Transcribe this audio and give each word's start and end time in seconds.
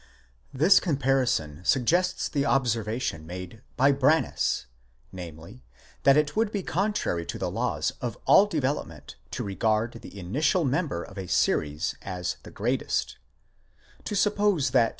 —This 0.63 0.79
comparison 0.79 1.63
suggests 1.63 2.27
the 2.27 2.43
observation 2.43 3.27
made 3.27 3.61
by 3.77 3.91
Braniss, 3.91 4.65
namely, 5.11 5.63
that 6.01 6.17
it 6.17 6.35
would 6.35 6.51
be 6.51 6.63
contrary 6.63 7.23
to 7.27 7.37
the 7.37 7.51
laws 7.51 7.91
of 8.01 8.17
all 8.25 8.47
development 8.47 9.17
to 9.29 9.43
regard 9.43 9.99
the 10.01 10.17
initial 10.19 10.65
member 10.65 11.03
of 11.03 11.19
a 11.19 11.27
series 11.27 11.93
as 12.01 12.37
the 12.41 12.49
greatest—to 12.49 14.15
suppose 14.15 14.71
that. 14.71 14.89